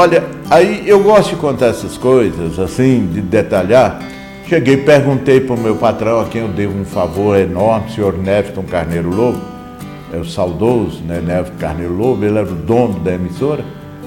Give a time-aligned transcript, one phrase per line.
[0.00, 4.00] Olha, aí eu gosto de contar essas coisas, assim, de detalhar.
[4.48, 8.16] Cheguei, perguntei para o meu patrão, a quem eu devo um favor enorme, o senhor
[8.16, 9.38] Nefton Carneiro Lobo,
[10.10, 13.62] é o saudoso, né, Nefton Carneiro Lobo, ele era o dono da emissora.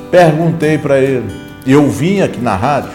[0.09, 1.27] Perguntei para ele,
[1.63, 2.89] eu vim aqui na rádio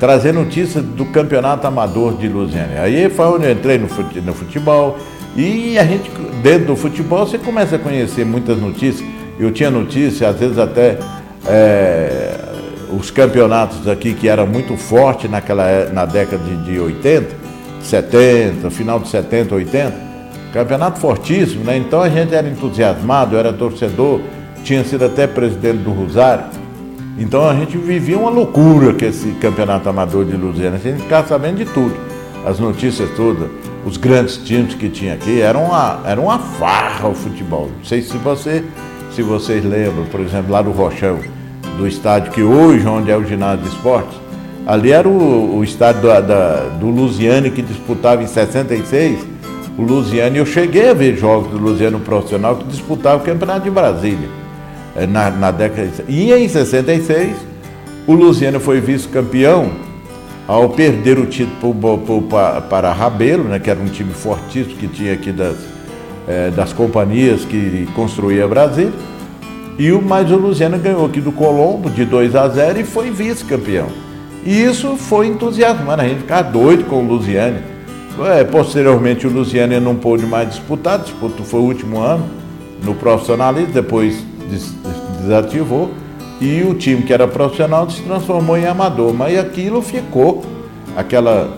[0.00, 2.84] trazer notícias do campeonato amador de Lusiana.
[2.84, 4.96] Aí foi onde eu entrei no futebol,
[5.36, 6.10] e a gente,
[6.42, 9.06] dentro do futebol, você começa a conhecer muitas notícias.
[9.38, 10.98] Eu tinha notícias, às vezes até
[11.46, 12.34] é,
[12.90, 17.34] os campeonatos aqui que eram muito fortes naquela, é, na década de, de 80,
[17.82, 20.08] 70, final de 70, 80.
[20.52, 21.76] Campeonato fortíssimo, né?
[21.76, 24.20] Então a gente era entusiasmado, era torcedor,
[24.64, 26.44] tinha sido até presidente do Rosário.
[27.18, 30.76] Então a gente vivia uma loucura com esse campeonato amador de Luziana.
[30.76, 31.94] A gente ficava sabendo de tudo,
[32.46, 33.50] as notícias todas,
[33.84, 35.40] os grandes times que tinha aqui.
[35.40, 37.70] Era uma, era uma farra o futebol.
[37.76, 38.64] Não sei se você
[39.18, 41.18] se vocês lembram, por exemplo, lá do Rochão,
[41.78, 44.18] do estádio que hoje, onde é o ginásio de esportes,
[44.66, 49.24] ali era o, o estádio da, do Lusiane que disputava em 66.
[49.78, 53.70] O Lusiane, eu cheguei a ver jogos do Lusiano profissional que disputava o Campeonato de
[53.70, 54.28] Brasília,
[54.96, 56.12] eh, na, na década de...
[56.12, 57.36] E em 66,
[58.06, 59.70] o Lusiano foi vice-campeão
[60.48, 62.02] ao perder o título
[62.68, 65.56] para Rabelo, né, que era um time fortíssimo que tinha aqui das,
[66.26, 68.92] é, das companhias que construía Brasília.
[69.78, 73.10] E o, mas o Luziano ganhou aqui do Colombo de 2 a 0 e foi
[73.10, 73.86] vice-campeão.
[74.44, 77.60] E isso foi entusiasmando, a gente ficar doido com o Luziane.
[78.36, 82.24] É, posteriormente o Luziane não pôde mais disputar, disputou, foi o último ano
[82.82, 84.74] no profissionalismo, depois des,
[85.20, 85.90] desativou.
[86.40, 89.12] E o time que era profissional se transformou em amador.
[89.12, 90.44] Mas aquilo ficou,
[90.96, 91.56] aquela,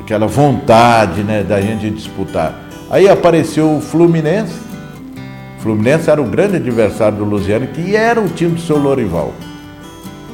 [0.00, 2.60] aquela vontade né, da gente disputar.
[2.90, 4.71] Aí apareceu o Fluminense.
[5.62, 9.32] Fluminense era o grande adversário do Luziano, que era o time do seu Lorival.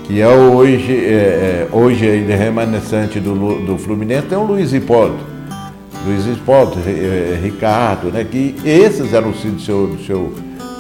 [0.04, 3.34] Que é hoje, é, é, hoje é remanescente do,
[3.66, 5.22] do Fluminense, tem o Luiz Hipólito.
[6.06, 8.24] Luiz Hipólito, é, Ricardo, né?
[8.24, 10.32] Que esses eram os do seu, do seu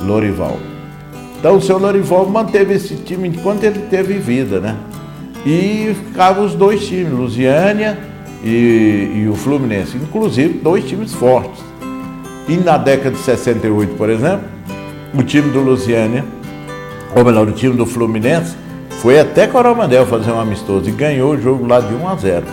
[0.06, 0.56] Lorival.
[1.38, 4.76] Então o seu Lorival manteve esse time enquanto ele teve vida, né?
[5.44, 7.98] E ficavam os dois times, Lusiânia
[8.42, 11.68] e, e o Fluminense, inclusive dois times fortes.
[12.48, 14.48] E na década de 68, por exemplo,
[15.14, 16.24] o time do Lusiânia,
[17.14, 18.56] ou melhor, o time do Fluminense,
[19.02, 22.46] foi até Coromandel fazer um amistoso e ganhou o jogo lá de 1 a 0.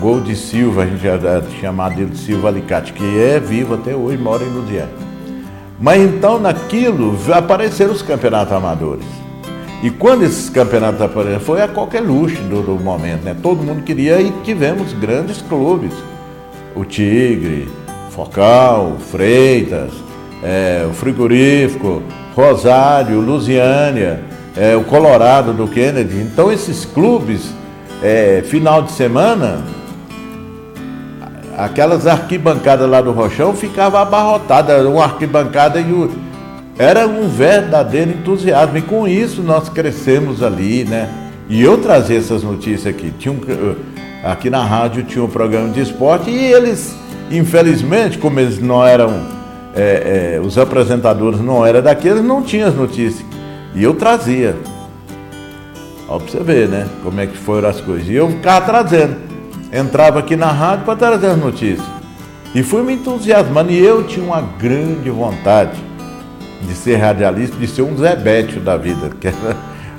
[0.00, 4.18] Gol de Silva, a gente já chamado de Silva Alicate, que é vivo até hoje,
[4.18, 4.90] mora em Lusiânia.
[5.78, 9.06] Mas então naquilo apareceram os campeonatos amadores.
[9.82, 13.36] E quando esses campeonatos apareceram, foi a qualquer luxo do, do momento, né?
[13.40, 15.92] Todo mundo queria e tivemos grandes clubes.
[16.74, 17.68] O Tigre,
[18.16, 19.92] Focal, Freitas,
[20.42, 22.02] é, o Frigorífico,
[22.34, 24.22] Rosário, Lusiânia,
[24.56, 26.16] é, o Colorado do Kennedy.
[26.22, 27.52] Então esses clubes,
[28.02, 29.62] é, final de semana,
[31.58, 36.10] aquelas arquibancadas lá do Rochão ficava abarrotada, uma arquibancada e o,
[36.78, 38.78] era um verdadeiro entusiasmo.
[38.78, 41.10] E com isso nós crescemos ali, né?
[41.50, 43.12] E eu trazia essas notícias aqui.
[43.18, 43.40] Tinha um,
[44.24, 46.96] aqui na rádio tinha um programa de esporte e eles
[47.30, 49.12] Infelizmente, como eles não eram,
[49.74, 53.24] é, é, os apresentadores não eram daqueles, não tinham as notícias.
[53.74, 54.56] E eu trazia.
[56.08, 56.88] Olha para você ver, né?
[57.02, 58.08] Como é que foram as coisas.
[58.08, 59.16] E eu ficava trazendo.
[59.72, 61.86] Entrava aqui na rádio para trazer as notícias.
[62.54, 63.72] E fui me entusiasmando.
[63.72, 65.78] E eu tinha uma grande vontade
[66.62, 69.10] de ser radialista, de ser um Zé Bétio da vida.
[69.20, 69.56] Que era,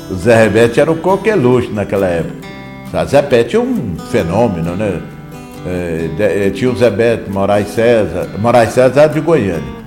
[0.10, 2.48] o Zé Rebete era o coqueluche naquela época.
[2.94, 5.02] O Zé Bétio é um fenômeno, né?
[5.68, 9.78] É, é, tinha o Zé Beto, Moraes César, Moraes César era de Goiânia.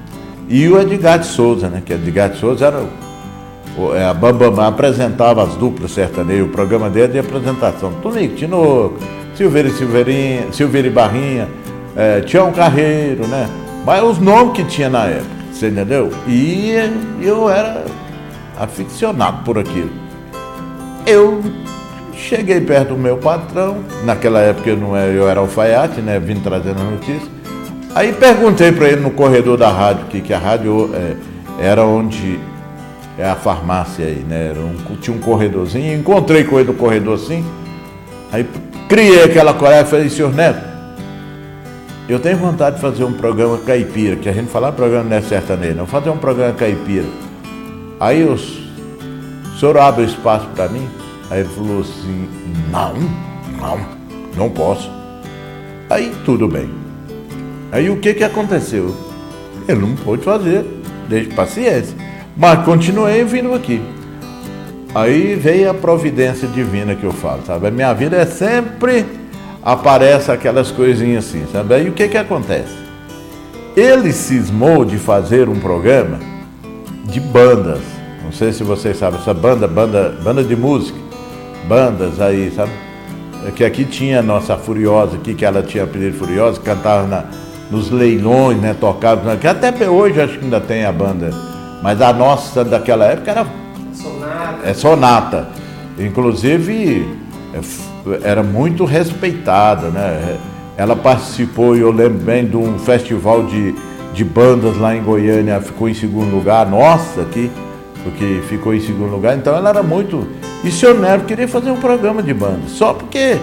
[0.49, 1.83] E o Edgar de Souza, né?
[1.85, 2.85] Que Edgar de Souza era
[3.95, 7.93] é, a Bambam apresentava as duplas sertanejas, o programa dele de apresentação.
[8.03, 8.99] Tonico, Tinoco,
[9.34, 11.49] Silveira Silveirinha, Silveira Barrinha,
[11.97, 13.49] é, Tião Carreiro, né?
[13.87, 16.10] Mas os nomes que tinha na época, você entendeu?
[16.27, 16.75] E
[17.22, 17.84] eu era
[18.59, 19.91] aficionado por aquilo.
[21.07, 21.41] Eu
[22.28, 26.21] Cheguei perto do meu patrão, naquela época eu, não era, eu era alfaiate, né?
[26.21, 27.28] Vim trazendo a notícia.
[27.95, 31.17] Aí perguntei para ele no corredor da rádio, que, que a rádio é,
[31.67, 32.39] era onde
[33.19, 34.53] é a farmácia aí, né?
[34.53, 37.45] Um, tinha um corredorzinho, encontrei com ele no corredor assim.
[38.31, 38.47] Aí
[38.89, 40.61] criei aquela coragem e falei, senhor Neto,
[42.09, 45.23] eu tenho vontade de fazer um programa caipira, que a gente fala programa não é
[45.23, 47.07] sertanejo, não, fazer um programa caipira.
[47.99, 48.59] Aí os,
[49.55, 51.00] o senhor abre espaço para mim?
[51.30, 52.28] Aí ele falou assim:
[52.71, 52.94] não,
[53.59, 53.80] não,
[54.36, 54.91] não posso.
[55.88, 56.68] Aí tudo bem.
[57.72, 58.94] Aí o que, que aconteceu?
[59.68, 60.65] Ele não pôde fazer,
[61.09, 61.97] deixe paciência.
[62.36, 63.80] Mas continuei vindo aqui.
[64.94, 67.68] Aí veio a providência divina que eu falo, sabe?
[67.68, 69.04] A minha vida é sempre
[69.62, 71.74] aparece aquelas coisinhas assim, sabe?
[71.74, 72.74] Aí o que que acontece?
[73.77, 76.18] Ele cismou de fazer um programa
[77.04, 77.80] de bandas.
[78.24, 80.98] Não sei se vocês sabem, essa banda, banda, banda de música,
[81.68, 82.72] bandas aí, sabe?
[83.47, 87.24] É que aqui tinha a nossa Furiosa, aqui que ela tinha apelido Furiosa, cantava na,
[87.71, 88.74] nos leilões, né?
[88.78, 91.30] Tocava, que até hoje acho que ainda tem a banda,
[91.83, 93.47] mas a nossa daquela época era
[93.95, 94.59] sonata.
[94.65, 95.48] É sonata.
[95.98, 97.09] Inclusive
[97.54, 100.39] é, era muito respeitada, né?
[100.77, 103.74] Ela participou, eu lembro bem, de um festival de,
[104.15, 107.51] de bandas lá em Goiânia, ficou em segundo lugar, nossa, aqui,
[108.03, 110.27] porque ficou em segundo lugar, então ela era muito.
[110.63, 113.39] E o senhor Neto queria fazer um programa de banda, só porque,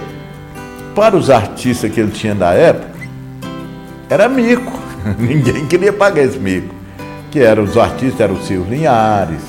[0.95, 2.97] para os artistas que ele tinha da época,
[4.09, 4.71] era mico,
[5.19, 6.75] ninguém queria pagar esse mico.
[7.31, 9.41] Que eram os artistas, eram o Silvio Linhares,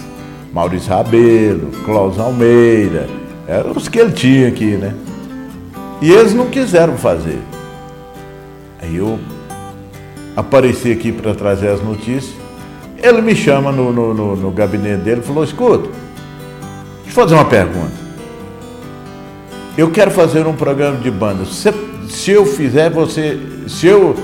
[0.52, 3.08] Maurício Rabelo, Cláudio Almeida,
[3.46, 4.94] eram os que ele tinha aqui, né?
[6.00, 7.38] E eles não quiseram fazer.
[8.80, 9.18] Aí eu
[10.36, 12.37] apareci aqui para trazer as notícias.
[13.00, 15.88] Ele me chama no, no, no, no gabinete dele e falou: escuta,
[17.04, 18.08] deixa eu fazer uma pergunta.
[19.76, 21.44] Eu quero fazer um programa de banda.
[21.44, 21.72] Se,
[22.08, 23.38] se eu fizer, você.
[23.68, 24.16] Se eu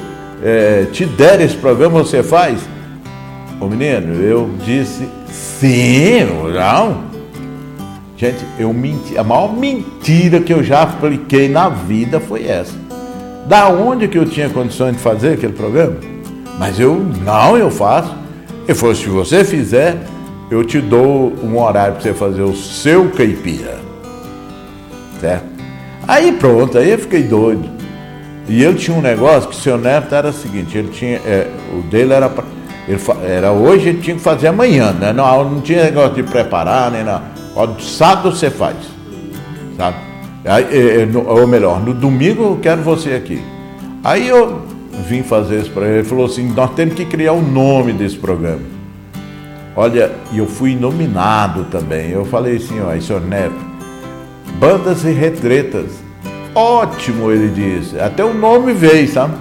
[0.42, 2.60] é, te der esse programa, você faz?
[3.60, 7.04] Ô menino, eu disse sim, não.
[8.16, 9.16] Gente, eu menti.
[9.16, 12.74] A maior mentira que eu já apliquei na vida foi essa.
[13.46, 15.96] Da onde que eu tinha condições de fazer aquele programa?
[16.58, 18.23] Mas eu, não, eu faço.
[18.66, 19.98] Ele falou, se você fizer,
[20.50, 23.78] eu te dou um horário para você fazer o seu caipira.
[25.20, 25.46] Certo?
[26.06, 27.68] Aí pronto, aí eu fiquei doido.
[28.48, 31.80] E ele tinha um negócio que seu neto era o seguinte, ele tinha, é, o
[31.82, 32.30] dele era,
[32.86, 35.12] ele, era hoje, ele tinha que fazer amanhã, né?
[35.14, 37.24] Não, não tinha negócio de preparar, nem nada.
[37.80, 38.76] Sábado você faz,
[39.78, 39.96] sabe?
[40.44, 43.42] Aí, é, é, ou melhor, no domingo eu quero você aqui.
[44.02, 44.60] Aí eu
[45.02, 45.98] vim fazer esse programa.
[45.98, 48.62] Ele falou assim: nós temos que criar o nome desse programa.
[49.76, 52.10] Olha, e eu fui nominado também.
[52.10, 53.54] Eu falei assim: ó, senhor Neto,
[54.58, 55.90] bandas e retretas.
[56.54, 57.98] Ótimo, ele disse.
[57.98, 59.34] Até o nome veio, sabe?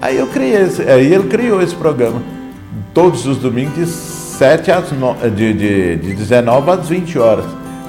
[0.00, 2.22] Aí eu criei esse, aí ele criou esse programa.
[2.94, 7.44] Todos os domingos de, 7 às no, de, de, de 19 às 20 horas.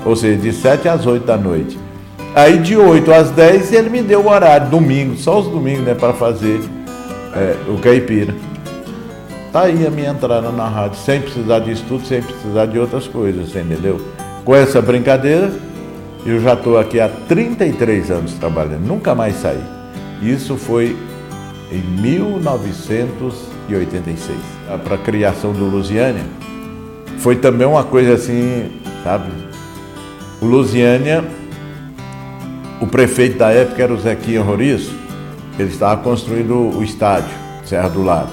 [0.05, 1.77] Ou seja, de 7 às 8 da noite.
[2.37, 5.95] Aí de 8 às 10 ele me deu o horário, domingo, só os domingos, né,
[5.95, 6.61] para fazer
[7.33, 8.35] é, o caipira.
[9.51, 13.07] Tá aí a minha entrada na rádio, sem precisar de estudo, sem precisar de outras
[13.07, 13.99] coisas, entendeu?
[14.45, 15.51] Com essa brincadeira,
[16.27, 19.63] eu já estou aqui há 33 anos trabalhando, nunca mais saí.
[20.21, 20.95] Isso foi
[21.71, 24.37] em 1986,
[24.83, 26.25] para a criação do Lusiânia.
[27.17, 29.31] Foi também uma coisa assim, sabe?
[30.39, 31.25] O Lusiânia
[32.79, 34.93] o prefeito da época era o Zequinha Roriço,
[35.57, 37.35] ele estava construindo o estádio,
[37.65, 38.31] Serra do Lago.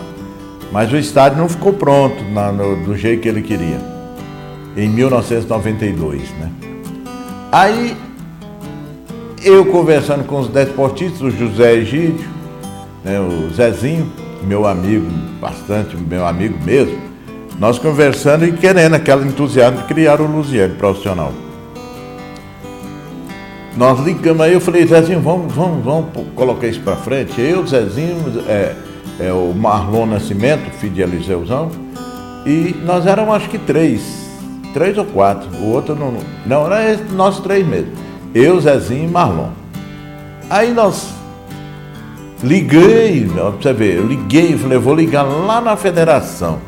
[0.70, 3.78] Mas o estádio não ficou pronto na, no, do jeito que ele queria,
[4.76, 6.22] em 1992.
[6.40, 6.50] Né?
[7.50, 7.96] Aí,
[9.42, 12.28] eu conversando com os desportistas, o José Egídio,
[13.04, 14.10] né, o Zezinho,
[14.42, 15.06] meu amigo,
[15.40, 16.98] bastante meu amigo mesmo,
[17.58, 21.32] nós conversando e querendo aquele entusiasmo de criar o Luziano profissional.
[23.76, 27.40] Nós ligamos aí, eu falei, Zezinho, vamos, vamos, vamos colocar isso para frente.
[27.40, 28.16] Eu, Zezinho,
[28.46, 28.74] é,
[29.18, 31.70] é, o Marlon Nascimento, filho de Eliseuzão,
[32.46, 34.28] e nós éramos acho que três,
[34.72, 35.48] três ou quatro.
[35.56, 36.14] O outro não.
[36.46, 37.90] Não, era nós três mesmo.
[38.32, 39.50] Eu, Zezinho e Marlon.
[40.48, 41.08] Aí nós
[42.44, 46.58] liguei, pra você ver, eu liguei, falei, vou ligar lá na federação.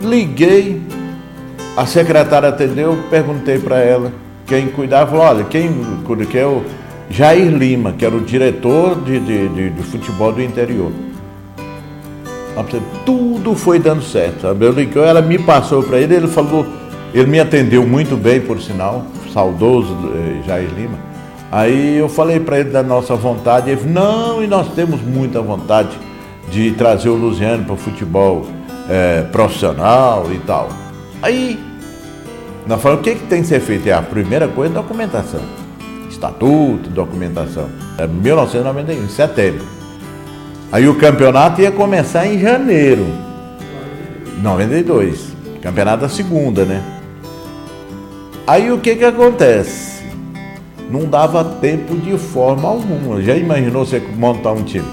[0.00, 0.82] Liguei,
[1.76, 4.12] a secretária atendeu, perguntei para ela
[4.46, 5.70] quem cuidava, falou, olha, quem
[6.04, 6.62] cuida que é o
[7.10, 10.90] Jair Lima, que era o diretor de, de, de, de futebol do interior.
[13.04, 14.46] Tudo foi dando certo?
[14.46, 16.64] Eu liguei, ela me passou para ele, ele falou,
[17.12, 20.98] ele me atendeu muito bem, por sinal, saudoso eh, Jair Lima.
[21.52, 25.42] Aí eu falei para ele da nossa vontade, ele falou, não, e nós temos muita
[25.42, 25.90] vontade
[26.50, 28.46] de trazer o Luciano para o futebol
[28.88, 30.70] é, profissional e tal.
[31.22, 31.65] Aí
[32.66, 33.88] nós falamos o que, que tem que ser feito?
[33.88, 35.40] É a primeira coisa documentação.
[36.10, 37.68] Estatuto, documentação.
[37.96, 39.64] É 1991, em setembro.
[40.72, 43.06] Aí o campeonato ia começar em janeiro.
[44.42, 45.32] 92.
[45.62, 46.82] Campeonato da segunda, né?
[48.46, 50.04] Aí o que que acontece?
[50.90, 53.22] Não dava tempo de forma alguma.
[53.22, 54.86] Já imaginou você montar um time?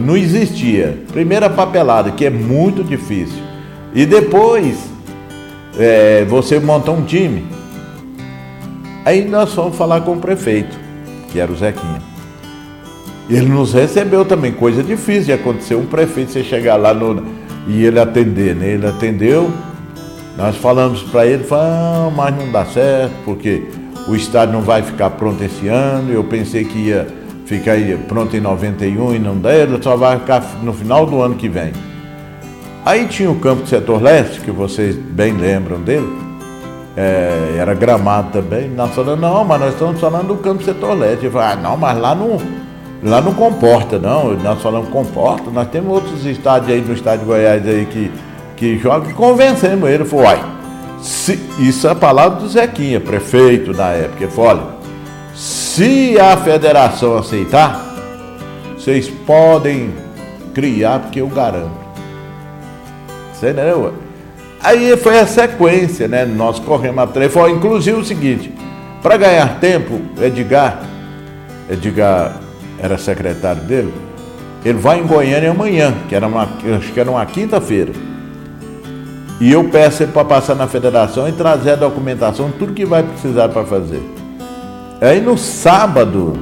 [0.00, 0.96] Não existia.
[1.12, 3.42] Primeira papelada, que é muito difícil.
[3.92, 4.93] E depois
[5.78, 7.44] é, você monta um time.
[9.04, 10.76] Aí nós fomos falar com o prefeito,
[11.30, 12.02] que era o Zequinha.
[13.28, 15.74] Ele nos recebeu também, coisa difícil de acontecer.
[15.74, 17.22] Um prefeito, você chegar lá no,
[17.66, 18.68] e ele atender, né?
[18.68, 19.50] Ele atendeu,
[20.36, 23.62] nós falamos para ele, falamos, mas não dá certo, porque
[24.08, 26.12] o estádio não vai ficar pronto esse ano.
[26.12, 27.06] Eu pensei que ia
[27.46, 27.76] ficar
[28.08, 31.72] pronto em 91 e não deu, só vai ficar no final do ano que vem.
[32.84, 36.06] Aí tinha o campo do setor leste, que vocês bem lembram dele,
[36.94, 38.68] é, era gramado também.
[38.68, 41.24] Nós falamos, não, mas nós estamos falando do campo do setor leste.
[41.24, 42.38] Ele falou, ah, não, mas lá não,
[43.02, 44.34] lá não comporta, não.
[44.34, 48.12] Nós falamos, comporta, nós temos outros estádios aí no estado de Goiás aí que,
[48.54, 50.04] que jogam, e convencemos ele.
[50.04, 50.26] Falou,
[51.00, 54.24] se, isso é a palavra do Zequinha, prefeito da época.
[54.24, 54.62] Ele falou, olha,
[55.34, 57.82] se a federação aceitar,
[58.76, 59.90] vocês podem
[60.52, 61.83] criar, porque eu garanto.
[63.34, 63.92] Você entendeu?
[64.62, 66.24] Aí foi a sequência, né?
[66.24, 67.30] Nós corremos atrás.
[67.32, 68.52] Foi inclusive o seguinte:
[69.02, 70.82] para ganhar tempo, Edgar,
[71.68, 72.40] Edgar
[72.78, 73.92] era secretário dele,
[74.64, 76.48] ele vai em Goiânia amanhã, que era uma,
[76.78, 77.92] acho que era uma quinta-feira.
[79.40, 83.02] E eu peço ele para passar na federação e trazer a documentação, tudo que vai
[83.02, 84.00] precisar para fazer.
[85.00, 86.38] Aí no sábado,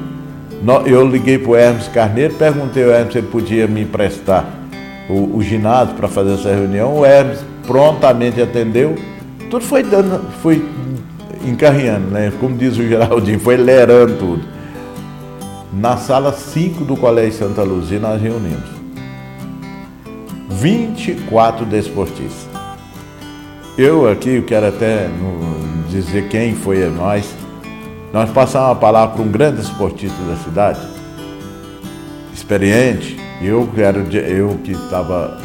[0.86, 4.61] eu liguei para o Hermes Carneiro, perguntei ao Hermes se ele podia me emprestar
[5.08, 6.98] o, o ginásio para fazer essa reunião.
[6.98, 8.96] O Hermes prontamente atendeu.
[9.50, 10.64] Tudo foi dando, foi
[11.44, 12.32] encarreando, né?
[12.40, 14.42] Como diz o Geraldinho, foi lerando tudo.
[15.72, 18.68] Na sala 5 do Colégio Santa Luzia nós reunimos
[20.50, 22.46] 24 desportistas.
[23.78, 25.08] Eu aqui eu quero até
[25.88, 27.34] dizer quem foi nós.
[28.12, 30.80] Nós passamos a palavra para um grande esportista da cidade,
[32.34, 35.38] experiente, eu, quero, eu que estava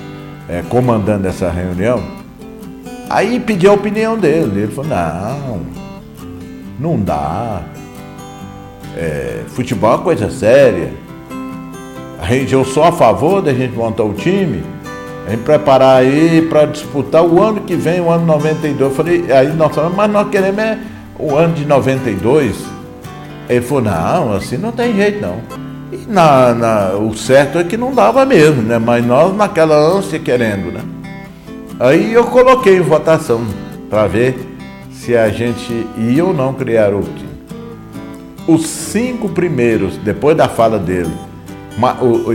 [0.50, 2.02] é, comandando essa reunião,
[3.10, 4.62] aí pedi a opinião dele.
[4.62, 5.62] Ele falou, não,
[6.80, 7.62] não dá.
[8.96, 10.92] É, futebol é uma coisa séria.
[12.20, 14.64] A gente, eu sou a favor da gente montar o time,
[15.28, 18.80] a gente preparar aí para disputar o ano que vem, o ano 92.
[18.80, 20.80] Eu falei, aí nós falamos, mas nós queremos é
[21.20, 22.56] o ano de 92.
[23.48, 25.67] Ele falou, não, assim não tem jeito não.
[25.92, 28.78] E na, na, o certo é que não dava mesmo, né?
[28.78, 30.82] Mas nós naquela ânsia querendo, né?
[31.80, 33.46] Aí eu coloquei em votação
[33.90, 34.38] para ver
[34.92, 37.28] se a gente ia ou não criar o time.
[38.48, 41.14] Os cinco primeiros, depois da fala dele,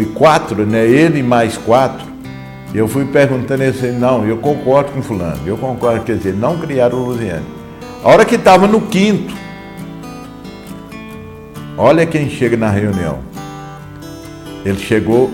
[0.00, 0.86] e quatro, né?
[0.86, 2.06] Ele mais quatro,
[2.74, 6.56] eu fui perguntando ele assim, não, eu concordo com fulano, eu concordo, quer dizer, não
[6.58, 7.44] criaram o Luziane.
[8.02, 9.34] A hora que estava no quinto,
[11.76, 13.31] olha quem chega na reunião.
[14.64, 15.30] Ele chegou,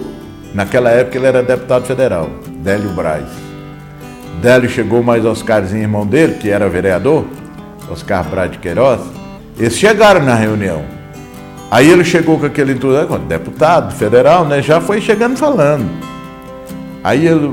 [0.54, 2.30] naquela época ele era deputado federal,
[2.62, 3.24] Délio Braz.
[4.40, 7.24] Délio chegou mais Oscarzinho, irmão dele, que era vereador,
[7.90, 9.00] Oscar Braz de Queiroz.
[9.58, 10.84] Eles chegaram na reunião.
[11.70, 14.62] Aí ele chegou com aquele entusiasmo, deputado federal, né?
[14.62, 15.86] Já foi chegando falando.
[17.04, 17.52] Aí ele,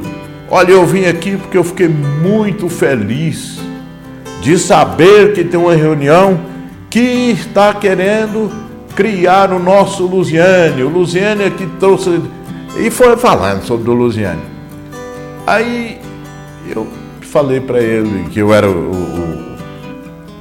[0.50, 3.60] olha, eu vim aqui porque eu fiquei muito feliz
[4.42, 6.40] de saber que tem uma reunião
[6.90, 7.00] que
[7.32, 8.52] está querendo
[8.96, 10.82] criar o nosso Luziane.
[10.82, 12.22] O Luziane é que trouxe.
[12.78, 14.42] E foi falando sobre o Luziane.
[15.46, 16.00] Aí
[16.68, 16.88] eu
[17.22, 19.56] falei para ele que eu era o, o,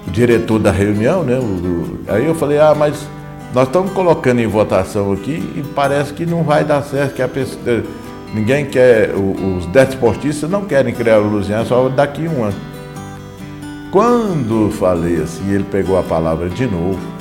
[0.06, 1.38] o, diretor da reunião, né?
[1.38, 3.06] O, aí eu falei, ah, mas
[3.52, 7.28] nós estamos colocando em votação aqui e parece que não vai dar certo, que a
[7.28, 7.82] pessoa,
[8.32, 12.56] ninguém quer, os desportistas não querem criar o Luziane só daqui a um ano.
[13.90, 17.13] Quando falei assim, ele pegou a palavra de novo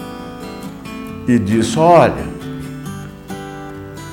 [1.28, 2.34] e disse: Olha,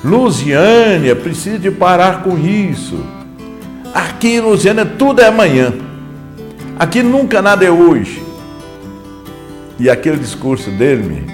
[0.03, 3.03] Lusiânia precisa de parar com isso.
[3.93, 5.73] Aqui em Lusiânia tudo é amanhã.
[6.79, 8.23] Aqui nunca nada é hoje.
[9.79, 11.25] E aquele discurso dele,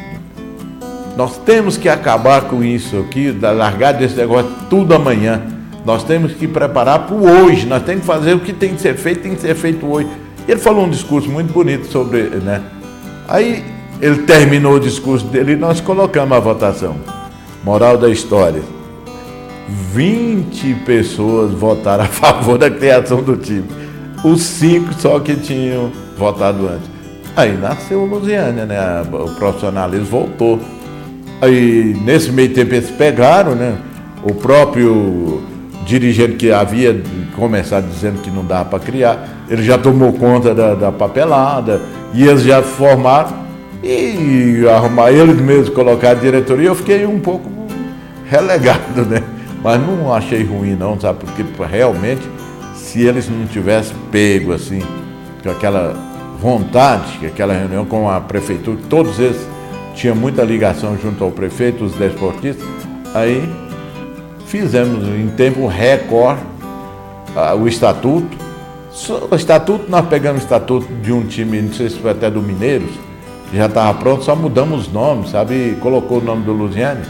[1.15, 5.41] nós temos que acabar com isso aqui, largar desse negócio tudo amanhã.
[5.85, 8.81] Nós temos que preparar para o hoje, nós temos que fazer o que tem que
[8.81, 10.07] ser feito, tem que ser feito hoje.
[10.47, 12.61] Ele falou um discurso muito bonito sobre, né?
[13.27, 13.63] Aí
[14.01, 16.95] ele terminou o discurso dele e nós colocamos a votação.
[17.63, 18.61] Moral da história:
[19.67, 23.65] 20 pessoas votaram a favor da criação do time.
[24.23, 26.89] Os cinco só que tinham votado antes.
[27.35, 28.79] Aí nasceu Lusiânia, né?
[29.11, 30.59] O profissionalismo voltou.
[31.39, 33.77] Aí nesse meio tempo eles pegaram, né?
[34.23, 35.43] O próprio
[35.85, 36.99] dirigente que havia
[37.35, 41.79] começado dizendo que não dava para criar, ele já tomou conta da, da papelada
[42.13, 43.46] e eles já formaram
[43.83, 47.49] e arrumar eles mesmos colocar a diretoria, eu fiquei um pouco
[48.29, 49.23] relegado, né?
[49.63, 51.19] Mas não achei ruim não, sabe?
[51.19, 52.21] Porque realmente,
[52.75, 54.81] se eles não tivessem pego assim,
[55.43, 55.95] com aquela
[56.41, 59.37] vontade, aquela reunião com a prefeitura, todos eles
[59.95, 62.67] tinham muita ligação junto ao prefeito, os desportistas,
[63.13, 63.49] aí
[64.45, 66.41] fizemos em tempo recorde
[67.59, 68.47] o estatuto.
[69.29, 72.41] O estatuto, nós pegamos o estatuto de um time, não sei se foi até do
[72.41, 72.89] Mineiros,
[73.53, 75.77] já estava pronto, só mudamos os nomes, sabe?
[75.79, 77.05] Colocou o nome do Luziane.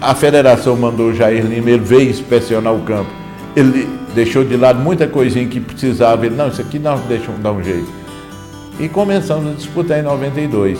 [0.00, 3.10] A federação mandou o Jair Lima, ele veio inspecionar o campo.
[3.56, 6.26] Ele deixou de lado muita coisinha que precisava.
[6.26, 7.88] Ele, não, isso aqui nós deixamos dar um jeito.
[8.78, 10.78] E começamos a disputar em 92.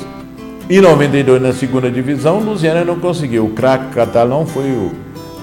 [0.68, 3.46] Em 92, na segunda divisão, o Luziana não conseguiu.
[3.46, 4.92] O craque catalão foi o,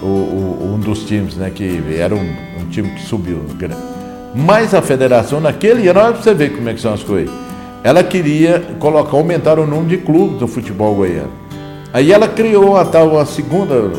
[0.02, 1.52] o, o, um dos times, né?
[1.54, 3.42] Que era um, um time que subiu.
[4.34, 7.47] Mas a federação, naquele ano, olha para você ver como é que são as coisas.
[7.84, 11.32] Ela queria colocar, aumentar o número de clubes do futebol goiano.
[11.94, 13.92] Aí ela criou a tal a segunda,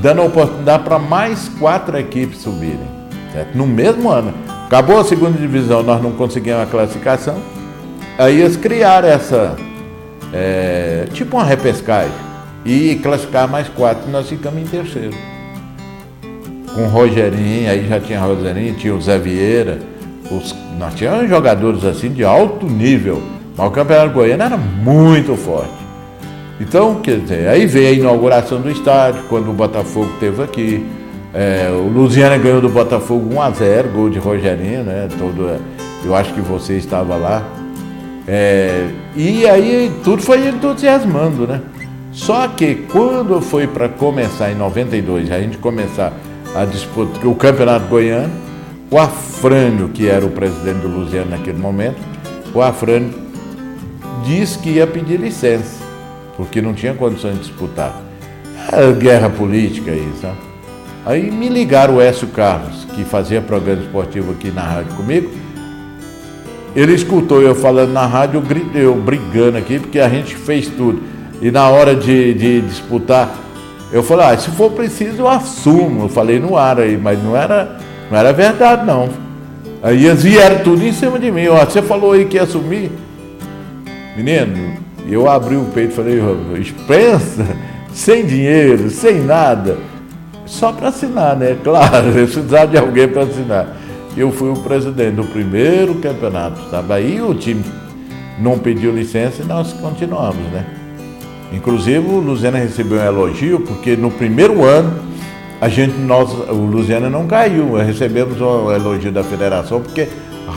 [0.00, 2.88] dando a oportunidade para mais quatro equipes subirem.
[3.32, 3.56] Certo?
[3.56, 4.32] No mesmo ano.
[4.66, 7.36] Acabou a segunda divisão, nós não conseguimos a classificação.
[8.18, 9.56] Aí eles criaram essa,
[10.32, 12.12] é, tipo uma repescagem,
[12.64, 15.16] e classificar mais quatro, nós ficamos em terceiro.
[16.74, 19.78] Com o Rogerinho, aí já tinha Rogerinho, tinha o Zé Vieira,
[20.30, 23.20] os, nós tínhamos jogadores assim de alto nível,
[23.56, 25.88] mas o Campeonato Goiano era muito forte.
[26.60, 30.86] Então, quer dizer, aí veio a inauguração do estádio, quando o Botafogo esteve aqui.
[31.34, 35.08] É, o Luziana ganhou do Botafogo 1 a 0 gol de Rogerinho, né?
[35.18, 35.60] Todo,
[36.04, 37.44] eu acho que você estava lá.
[38.26, 41.60] É, e aí tudo foi entusiasmando, né?
[42.12, 46.12] Só que quando foi para começar em 92, a gente começar
[46.54, 48.47] a disputa, o Campeonato Goiano,
[48.90, 51.98] o Afrânio, que era o presidente do Luziano naquele momento,
[52.54, 53.12] o Afrânio
[54.24, 55.78] disse que ia pedir licença
[56.38, 58.00] porque não tinha condições de disputar.
[58.70, 60.36] Era guerra política aí, sabe?
[61.04, 65.28] Aí me ligaram o Écio Carlos, que fazia programa esportivo aqui na rádio comigo.
[66.76, 68.40] Ele escutou eu falando na rádio,
[68.74, 71.02] eu brigando aqui, porque a gente fez tudo.
[71.42, 73.34] E na hora de, de disputar,
[73.90, 76.04] eu falei, ah, se for preciso eu assumo.
[76.04, 77.78] Eu falei no ar aí, mas não era,
[78.10, 79.08] não era verdade não.
[79.82, 81.48] Aí eles vieram tudo em cima de mim.
[81.48, 82.90] Ó, você falou aí que ia assumir.
[84.16, 84.76] Menino,
[85.08, 86.20] eu abri o peito e falei,
[86.60, 87.46] expensa,
[87.92, 89.78] sem dinheiro, sem nada,
[90.44, 91.56] só para assinar, né?
[91.62, 93.76] Claro, eu precisava de alguém para assinar.
[94.16, 96.92] Eu fui o presidente do primeiro campeonato, sabe?
[96.92, 97.64] Aí o time
[98.40, 100.66] não pediu licença e nós continuamos, né?
[101.52, 105.07] Inclusive o Luziana recebeu um elogio, porque no primeiro ano
[105.60, 110.08] a gente, nós, o Luziana não caiu, recebemos um elogio da federação, porque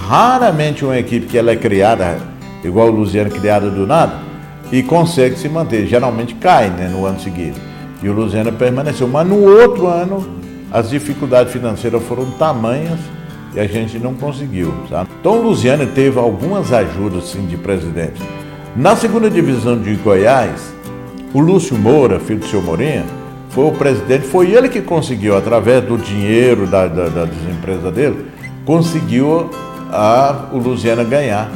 [0.07, 2.19] raramente uma equipe que ela é criada,
[2.63, 4.13] igual o Luziana criada do nada,
[4.71, 5.87] e consegue se manter.
[5.87, 7.59] Geralmente cai né, no ano seguinte.
[8.01, 9.07] E o Luziana permaneceu.
[9.07, 10.25] Mas no outro ano,
[10.71, 12.99] as dificuldades financeiras foram tamanhas
[13.53, 14.73] e a gente não conseguiu.
[14.89, 15.09] Sabe?
[15.19, 18.21] Então o Luziana teve algumas ajudas sim, de presidente.
[18.75, 20.73] Na segunda divisão de Goiás,
[21.33, 23.03] o Lúcio Moura, filho do seu Morinha,
[23.51, 28.25] foi o presidente, foi ele que conseguiu, através do dinheiro da, da, das empresas dele,
[28.65, 29.49] conseguiu
[29.91, 31.49] a, o Luziana ganhar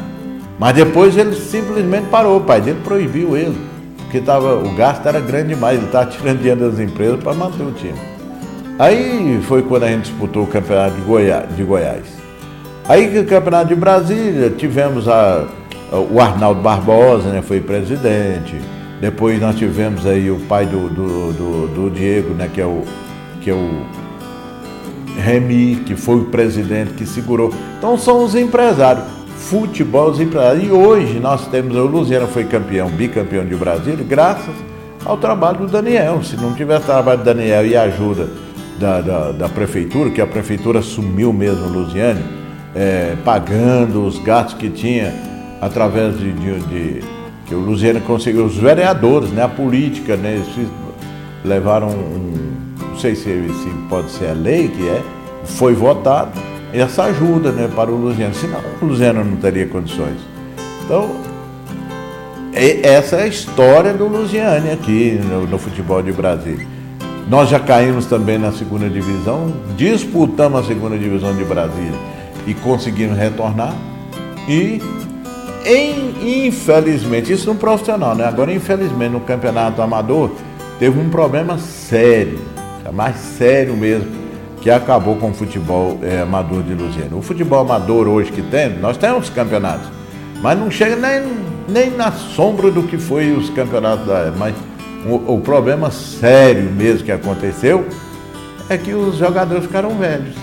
[0.57, 3.57] mas depois ele simplesmente parou, o pai dele proibiu ele,
[3.97, 7.63] porque tava, o gasto era grande demais, ele estava tirando dinheiro das empresas para manter
[7.63, 7.99] o time.
[8.79, 11.55] Aí foi quando a gente disputou o campeonato de Goiás.
[11.55, 12.03] De Goiás.
[12.87, 15.45] Aí o campeonato de Brasília, tivemos a,
[15.91, 18.55] o Arnaldo Barbosa, né, foi presidente.
[19.01, 22.83] Depois nós tivemos aí o pai do, do, do, do Diego, né, que é o,
[23.41, 23.85] que é o
[25.17, 27.53] Remy, que foi o presidente que segurou.
[27.77, 30.65] Então são os empresários futebol dos empresários.
[30.65, 34.55] E hoje nós temos, o Luziano foi campeão, bicampeão de Brasília, graças
[35.05, 36.23] ao trabalho do Daniel.
[36.23, 38.29] Se não tivesse trabalho do Daniel e a ajuda
[38.79, 42.21] da, da, da prefeitura, que a prefeitura assumiu mesmo Luziano,
[42.73, 45.13] é, pagando os gastos que tinha
[45.61, 47.03] através de, de, de,
[47.45, 50.69] que o Luziano conseguiu, os vereadores, né, a política, né, eles
[51.43, 52.33] levaram um,
[52.89, 55.01] não sei se, se pode ser a lei que é,
[55.45, 56.31] foi votado
[56.73, 60.17] essa ajuda né, para o Luziano, senão o Luziano não teria condições.
[60.83, 61.15] Então,
[62.83, 66.65] essa é a história do Luziane aqui no, no, futebol de Brasília.
[67.27, 71.99] Nós já caímos também na segunda divisão, disputamos a segunda divisão de Brasília
[72.45, 73.73] e conseguimos retornar.
[74.47, 74.81] E,
[75.65, 78.25] em, infelizmente, isso no profissional, né?
[78.25, 80.31] Agora, infelizmente, no campeonato amador,
[80.77, 82.39] teve um problema sério,
[82.93, 84.25] mais sério mesmo
[84.61, 87.17] que acabou com o futebol é, amador de Luziano.
[87.17, 89.87] O futebol amador hoje que tem, nós temos campeonatos,
[90.41, 91.23] mas não chega nem,
[91.67, 94.55] nem na sombra do que foi os campeonatos da Mas
[95.05, 97.85] o, o problema sério mesmo que aconteceu
[98.67, 100.35] é que os jogadores ficaram velhos.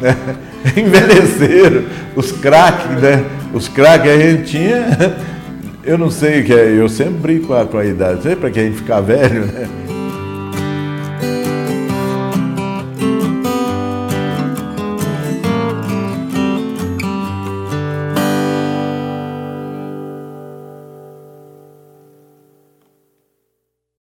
[0.00, 0.16] Né?
[0.76, 1.84] envelheceram.
[2.14, 3.24] Os craques, né?
[3.52, 4.86] Os craques a gente tinha.
[5.84, 8.36] Eu não sei o que é, eu sempre brinco com a, com a idade, sei
[8.36, 9.68] para que a gente ficar velho, né?